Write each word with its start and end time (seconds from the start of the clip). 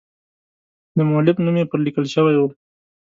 د 0.97 0.99
مؤلف 1.09 1.37
نوم 1.45 1.55
یې 1.59 1.65
پر 1.71 1.79
لیکل 1.85 2.05
شوی 2.13 2.35
و. 2.37 2.41